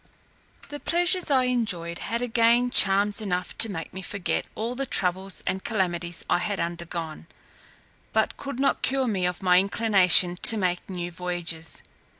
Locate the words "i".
1.29-1.43, 6.27-6.39